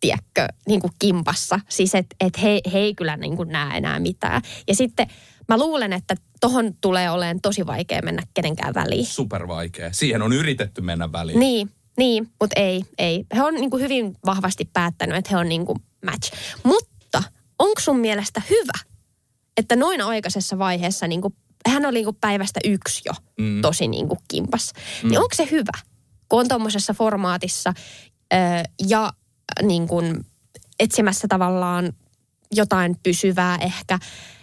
[0.00, 1.60] tiedätkö, niinku kimpassa.
[1.68, 4.42] Siis että et he, he ei kyllä niinku näe enää mitään.
[4.68, 5.06] Ja sitten
[5.48, 9.06] mä luulen, että tohon tulee olemaan tosi vaikea mennä kenenkään väliin.
[9.06, 9.92] Super vaikea.
[9.92, 11.40] Siihen on yritetty mennä väliin.
[11.40, 13.24] Niin, niin, mutta ei, ei.
[13.36, 16.32] He on niinku hyvin vahvasti päättänyt, että he on niinku match.
[16.62, 17.22] Mutta
[17.58, 18.78] onko sun mielestä hyvä,
[19.56, 21.32] että noin aikaisessa vaiheessa, niinku,
[21.68, 23.62] hän oli niinku päivästä yksi jo Mm.
[23.62, 24.72] tosi niinku kimpas.
[25.02, 25.08] Mm.
[25.08, 25.72] Niin onko se hyvä,
[26.28, 27.72] kun on tuommoisessa formaatissa
[28.32, 28.36] ö,
[28.88, 29.12] ja
[29.62, 30.26] niin kuin
[30.80, 31.92] etsimässä tavallaan
[32.54, 33.98] jotain pysyvää ehkä.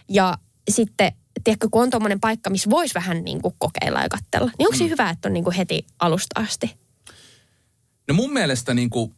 [0.10, 0.38] Ja
[0.69, 1.12] sitten,
[1.43, 4.78] tiedätkö, kun on tuommoinen paikka, missä voisi vähän niin kuin kokeilla ja katsella, niin onko
[4.78, 6.78] se hyvä, että on niin kuin heti alusta asti?
[8.08, 9.15] No mun mielestä niin kuin,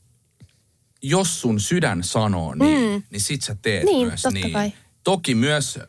[1.01, 3.03] jos sun sydän sanoo niin, mm.
[3.09, 4.51] niin sit sä teet Niin, myös totta niin.
[4.53, 4.71] kai.
[5.03, 5.79] Toki myös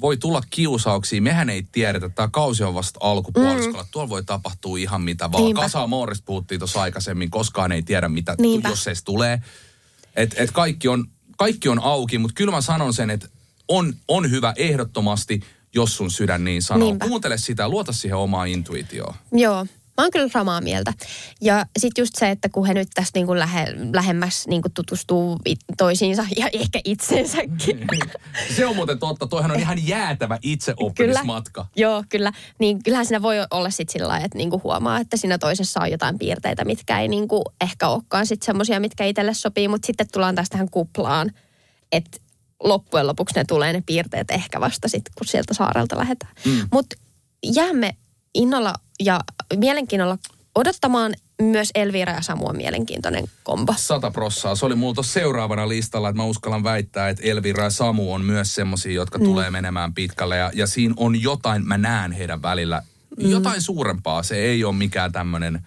[0.00, 1.22] voi tulla kiusauksia.
[1.22, 3.82] Mehän ei tiedetä, että tämä kausi on vasta alkupuoliskolla.
[3.82, 3.88] Mm.
[3.90, 5.44] Tuolla voi tapahtua ihan mitä vaan.
[5.44, 5.60] Niinpä.
[5.60, 7.30] Kasa Moorista puhuttiin tuossa aikaisemmin.
[7.30, 8.68] Koskaan ei tiedä, mitä, Niinpä.
[8.68, 9.42] jos se tulee.
[10.16, 11.04] Et, et kaikki, on,
[11.36, 13.28] kaikki on auki, mutta kyllä mä sanon sen, että
[13.68, 15.40] on, on hyvä ehdottomasti,
[15.74, 16.88] jos sun sydän niin sanoo.
[16.88, 17.08] Niinpä.
[17.08, 19.14] Kuuntele sitä, luota siihen omaan intuitioon.
[19.32, 20.92] Joo, mä oon kyllä samaa mieltä.
[21.40, 25.38] Ja sitten just se, että kun he nyt tässä niinku lähe, lähemmäs niinku tutustuu
[25.78, 27.86] toisiinsa ja ehkä itseensäkin.
[28.56, 29.26] Se on muuten totta.
[29.26, 31.66] Toihan on ihan jäätävä itseoppimismatka.
[31.76, 32.32] Joo, kyllä.
[32.58, 35.90] Niin kyllähän siinä voi olla sitten sillä lailla, että niinku huomaa, että siinä toisessa on
[35.90, 39.68] jotain piirteitä, mitkä ei niinku ehkä olekaan sitten semmoisia, mitkä itselle sopii.
[39.68, 41.30] Mutta sitten tullaan taas tähän kuplaan,
[41.92, 42.18] että
[42.62, 46.32] loppujen lopuksi ne tulee ne piirteet ehkä vasta sitten, kun sieltä saarelta lähdetään.
[46.44, 46.68] Mm.
[46.72, 46.96] Mutta
[47.54, 47.96] jäämme
[48.34, 49.20] innolla ja
[49.56, 50.18] mielenkiinnolla
[50.54, 53.74] odottamaan myös Elvira ja Samu on mielenkiintoinen kombo.
[53.76, 54.54] Sata prossaa.
[54.54, 58.54] Se oli tuossa seuraavana listalla, että mä uskallan väittää, että Elvira ja Samu on myös
[58.54, 59.24] semmosia, jotka mm.
[59.24, 60.36] tulee menemään pitkälle.
[60.36, 62.82] Ja, ja siinä on jotain, mä näen heidän välillä,
[63.22, 63.30] mm.
[63.30, 64.22] jotain suurempaa.
[64.22, 65.66] Se ei ole mikään tämmöinen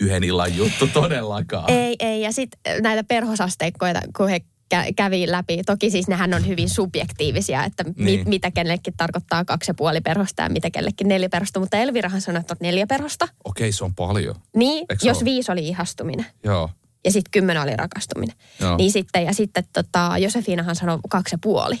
[0.00, 1.70] yhden illan juttu todellakaan.
[1.70, 2.20] Ei, ei.
[2.22, 4.40] Ja sitten näitä perhosasteikkoja, kun he
[4.74, 5.62] kä- kävi läpi.
[5.66, 8.28] Toki siis nehän on hyvin subjektiivisia, että mi- Niin.
[8.28, 11.60] mitä kenellekin tarkoittaa kaksi ja puoli perhosta ja mitä kellekin neljä perhosta.
[11.60, 13.28] Mutta Elvirahan sanoi, että on neljä perhosta.
[13.44, 14.34] Okei, se on paljon.
[14.56, 15.24] Niin, Eikö jos ole?
[15.24, 16.70] viisi oli ihastuminen Joo.
[17.04, 18.36] ja sitten kymmenen oli rakastuminen.
[18.60, 18.76] Joo.
[18.76, 21.76] Niin sitten, ja sitten tota, Josefinahan sanoi kaksi ja puoli.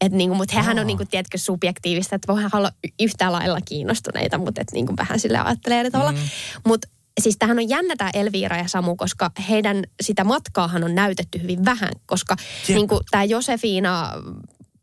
[0.00, 2.70] Et niinku, mutta hehän on niinku, tiedätkö, subjektiivista, että voihan olla
[3.00, 6.12] yhtä lailla kiinnostuneita, mutta et niinku vähän sille ajattelee eri tavalla.
[6.12, 6.18] Mm.
[6.66, 11.42] Mutta siis tähän on jännä tämä Elviira ja Samu, koska heidän sitä matkaahan on näytetty
[11.42, 12.36] hyvin vähän, koska
[12.68, 12.76] Jep.
[12.76, 14.12] niinku, tämä Josefina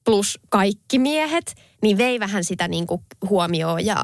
[0.06, 4.04] plus kaikki miehet, niin vei vähän sitä niin kuin huomioon ja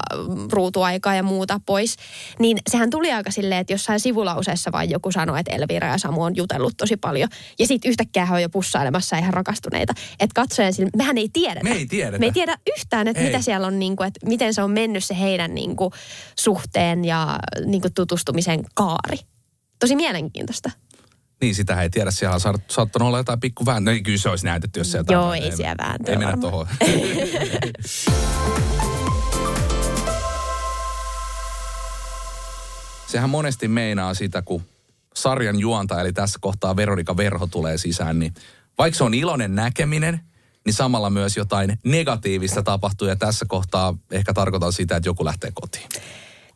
[0.52, 1.96] ruutuaikaa ja muuta pois.
[2.38, 6.22] Niin sehän tuli aika silleen, että jossain sivulauseessa vain joku sanoi, että Elvira ja Samu
[6.22, 7.28] on jutellut tosi paljon.
[7.58, 9.92] Ja sitten yhtäkkiä he on jo pussailemassa ihan rakastuneita.
[10.12, 11.64] Että katsojen silmin, mehän ei tiedetä.
[11.64, 12.18] Me ei tiedetä.
[12.18, 13.26] Me ei tiedä yhtään, että Ei.
[13.26, 15.90] mitä siellä on, niin kuin, että miten se on mennyt se heidän niin kuin,
[16.38, 19.18] suhteen ja niin kuin, tutustumisen kaari.
[19.78, 20.70] Tosi mielenkiintoista.
[21.42, 22.10] Niin, sitä ei tiedä.
[22.10, 23.84] Siellä on saat- saattanut olla jotain pikku vähän.
[23.84, 25.14] No kyllä se olisi näytetty, jos jotain.
[25.14, 26.66] Joo, ei siellä vääntöä Ei mennä tuohon.
[33.06, 34.62] Sehän monesti meinaa sitä, kun
[35.14, 38.34] sarjan juonta, eli tässä kohtaa Veronika Verho tulee sisään, niin
[38.78, 40.20] vaikka se on iloinen näkeminen,
[40.64, 43.08] niin samalla myös jotain negatiivista tapahtuu.
[43.08, 45.88] Ja tässä kohtaa ehkä tarkoitan sitä, että joku lähtee kotiin.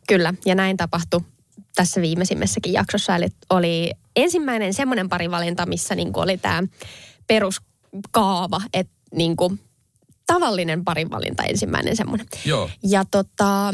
[0.07, 1.21] Kyllä, ja näin tapahtui
[1.77, 3.15] tässä viimeisimmässäkin jaksossa.
[3.15, 6.63] Eli oli ensimmäinen semmoinen parivalinta, missä niin kuin oli tämä
[7.27, 9.59] peruskaava, että niin kuin
[10.27, 12.27] tavallinen parivalinta ensimmäinen semmoinen.
[12.45, 12.69] Joo.
[12.83, 13.73] Ja tota,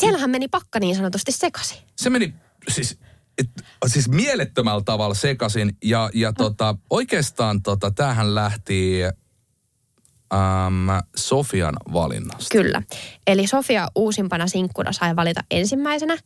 [0.00, 1.78] siellähän meni pakka niin sanotusti sekaisin.
[1.96, 2.34] Se meni
[2.68, 2.98] siis,
[3.38, 3.48] et,
[3.86, 12.52] siis mielettömällä tavalla sekaisin ja, ja tota, oikeastaan tota, tämähän lähti äm, Sofian valinnasta.
[12.52, 12.82] Kyllä.
[13.26, 16.18] Eli Sofia uusimpana sinkkuna sai valita ensimmäisenä.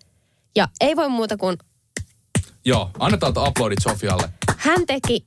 [0.57, 1.57] Ja ei voi muuta kuin
[2.65, 4.29] Joo, annetaan aplodit Sofialle.
[4.57, 5.27] hän teki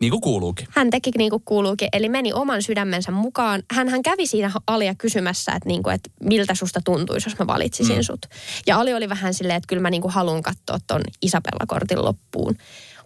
[0.00, 0.66] Niin kuin kuuluukin.
[0.70, 3.62] hän teki niin kuin kuuluukin, eli meni oman sydämensä mukaan.
[3.72, 7.46] Hän, hän kävi siinä Alia kysymässä, että, niin kuin, että miltä susta tuntuisi, jos mä
[7.46, 8.02] valitsisin mm.
[8.02, 8.26] sut.
[8.66, 12.54] Ja Ali oli vähän silleen, että kyllä mä niin kuin haluan katsoa ton Isabella-kortin loppuun.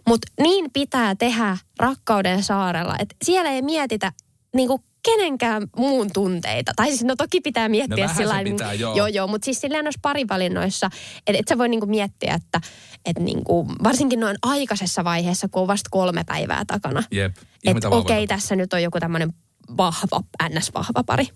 [0.07, 4.11] Mutta niin pitää tehdä rakkauden saarella, että siellä ei mietitä
[4.55, 6.71] niin kuin kenenkään muun tunteita.
[6.75, 8.95] Tai siis no toki pitää miettiä vähän sillä lailla, pitää, joo.
[8.95, 10.89] joo, joo, mutta siis silleen noissa parivalinnoissa,
[11.27, 12.61] että et sä voi niinku miettiä, että
[13.05, 17.03] et niinku, varsinkin noin aikaisessa vaiheessa, kun on vasta kolme päivää takana.
[17.11, 17.35] Jep.
[17.63, 18.27] Että okei, voi.
[18.27, 19.33] tässä nyt on joku tämmöinen
[19.77, 21.27] vahva, ns-vahva pari.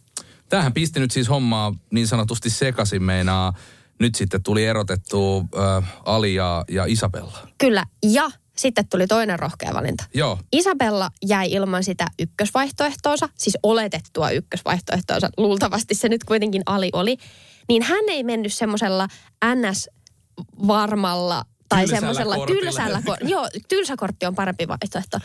[0.49, 3.53] Tämähän pisti nyt siis hommaa niin sanotusti sekaisin meinaa.
[3.99, 7.47] Nyt sitten tuli erotettu äh, Ali ja, ja Isabella.
[7.57, 10.03] Kyllä, ja sitten tuli toinen rohkea valinta.
[10.13, 10.39] Joo.
[10.51, 17.17] Isabella jäi ilman sitä ykkösvaihtoehtoonsa, siis oletettua ykkösvaihtoehtoonsa, luultavasti se nyt kuitenkin Ali oli,
[17.67, 19.07] niin hän ei mennyt semmoisella
[19.45, 25.17] NS-varmalla tai semmoisella tylsällä, kor- joo, tylsä kortti on parempi vaihtoehto.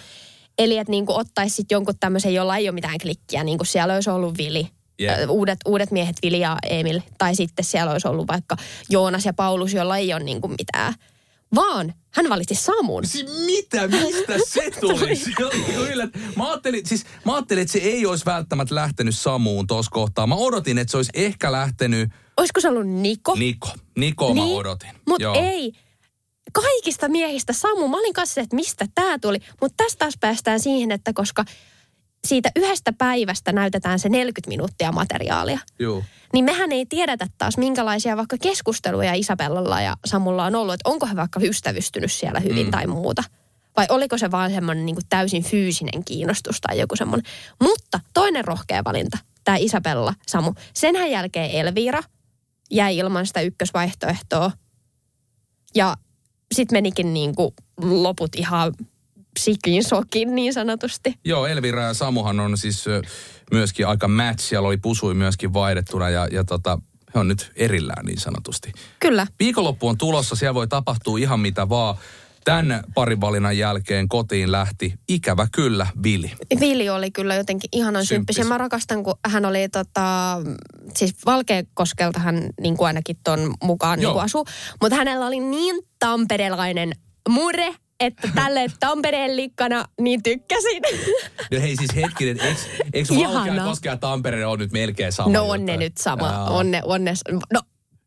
[0.59, 3.95] Eli että niinku ottaisi sitten jonkun tämmöisen, jolla ei ole mitään klikkiä, niin kuin siellä
[3.95, 4.69] olisi ollut Vili.
[5.01, 8.57] Ö, uudet, uudet miehet Vili ja Emil, tai sitten siellä olisi ollut vaikka
[8.91, 10.95] Joonas ja Paulus, jolla ei ole niinku mitään.
[11.55, 13.07] Vaan hän valitsi Samun.
[13.07, 13.89] Si- mitä?
[13.89, 15.17] Mistä se tuli?
[15.75, 16.09] Kyllä.
[16.37, 20.27] Mä ajattelin, siis, mä ajattelin, että se ei olisi välttämättä lähtenyt Samuun tuossa kohtaa.
[20.27, 23.35] Mä odotin, että se olisi ehkä lähtenyt Olisiko se ollut Niko?
[23.35, 23.69] Niko.
[23.99, 24.91] Niko mä odotin.
[25.09, 25.73] Mutta ei.
[26.53, 29.39] Kaikista miehistä Samu, mä olin kanssa että mistä tämä tuli.
[29.61, 31.45] Mutta tästä taas päästään siihen, että koska
[32.27, 36.05] siitä yhdestä päivästä näytetään se 40 minuuttia materiaalia, Joo.
[36.33, 41.07] niin mehän ei tiedetä taas, minkälaisia vaikka keskusteluja Isabellalla ja Samulla on ollut, että onko
[41.07, 42.71] he vaikka ystävystynyt siellä hyvin mm.
[42.71, 43.25] tai muuta.
[43.77, 47.33] Vai oliko se vaan semmoinen niin täysin fyysinen kiinnostus tai joku semmoinen.
[47.61, 50.55] Mutta toinen rohkea valinta, tämä Isabella, Samu.
[50.75, 52.03] Senhän jälkeen Elvira
[52.71, 54.51] jäi ilman sitä ykkösvaihtoehtoa.
[55.75, 55.97] Ja
[56.55, 58.75] sitten menikin niin kuin loput ihan
[59.39, 61.15] sikin sokin niin sanotusti.
[61.25, 62.85] Joo, Elvira ja Samuhan on siis
[63.53, 64.41] myöskin aika match.
[64.41, 66.79] Siellä oli pusui myöskin vaihdettuna ja, ja tota,
[67.15, 68.73] he on nyt erillään niin sanotusti.
[69.01, 69.27] Kyllä.
[69.39, 71.97] Viikonloppu on tulossa, siellä voi tapahtua ihan mitä vaan.
[72.45, 76.33] Tämän parinvalinnan jälkeen kotiin lähti, ikävä kyllä, Vili.
[76.61, 78.49] Vili oli kyllä jotenkin ihanan Symppis.
[78.49, 80.37] mä rakastan, kun hän oli tota,
[80.97, 84.11] siis Valkeakoskelta hän niin kuin ainakin ton mukaan Joo.
[84.11, 84.47] niin kuin asuu.
[84.81, 86.93] Mutta hänellä oli niin tamperelainen
[87.29, 90.83] mure, että tälle Tampereen likkana niin tykkäsin.
[91.53, 92.61] No hei siis hetkinen, eikö,
[92.95, 93.47] eikö Ihanaa.
[93.47, 96.27] Valkeakoski ja Tampere on nyt melkein sama No on ne nyt sama.
[96.27, 96.51] Jaa.
[96.51, 97.13] On ne, on ne,
[97.53, 97.61] no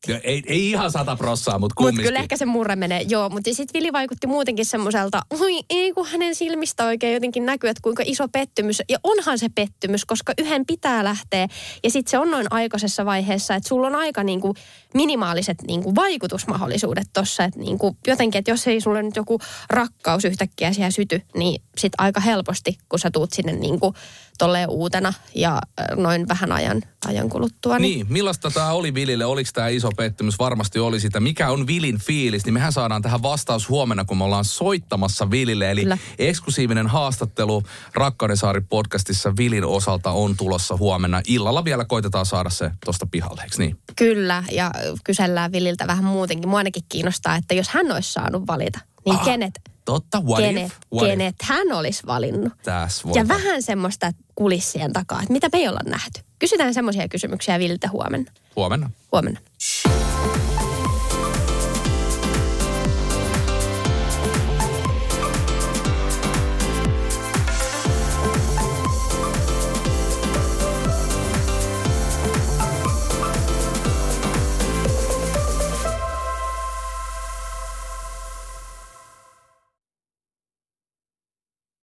[0.08, 2.04] No, ei, ei ihan sata prossaa, mutta Mutta kumminkin.
[2.06, 3.30] kyllä ehkä se murre menee, joo.
[3.30, 7.82] Mutta sitten Vili vaikutti muutenkin semmoiselta, oi ei kun hänen silmistä oikein jotenkin näkyy, että
[7.84, 8.82] kuinka iso pettymys.
[8.90, 11.48] Ja onhan se pettymys, koska yhden pitää lähteä.
[11.84, 14.54] Ja sitten se on noin aikaisessa vaiheessa, että sulla on aika niinku
[14.94, 17.44] minimaaliset niinku vaikutusmahdollisuudet tossa.
[17.44, 21.94] Että niinku jotenkin, että jos ei sulle nyt joku rakkaus yhtäkkiä siellä syty, niin sit
[21.98, 23.94] aika helposti, kun sä tuut sinne niinku
[24.38, 27.80] tolleen uutena ja ö, noin vähän ajan, ajan kuluttua.
[27.80, 29.26] Niin, millaista tämä oli Vilille?
[29.26, 30.40] Oliko tämä iso pettymys?
[30.40, 31.20] Varmasti oli sitä.
[31.20, 32.46] Mikä on Vilin fiilis?
[32.46, 35.72] Niin mehän saadaan tähän vastaus huomenna, kun me ollaan soittamassa Vilille.
[35.72, 35.98] Eli Kyllä.
[36.20, 41.22] eksklusiivinen haastattelu Rakkaudensaari podcastissa Vilin osalta on tulossa huomenna.
[41.28, 43.78] Illalla vielä koitetaan saada se tuosta pihalle, eikö niin?
[43.96, 44.72] Kyllä, ja
[45.04, 46.50] kysellään Villiltä vähän muutenkin.
[46.50, 50.66] Mua ainakin kiinnostaa, että jos hän olisi saanut valita, niin Ah, kenet, Totta, what kenet,
[50.66, 50.74] if?
[50.94, 52.54] What kenet hän olisi valinnut.
[52.64, 53.16] if?
[53.16, 56.22] Ja vähän semmoista kulissien takaa, että mitä me ei olla nähty.
[56.40, 58.32] Kysytään semmoisia kysymyksiä Villiltä huomenna.
[58.56, 58.90] Huomenna.
[59.12, 59.40] Huomenna.